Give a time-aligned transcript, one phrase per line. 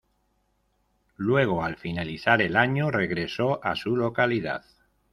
[1.17, 4.63] Luego al finalizar el año regresó a su localidad.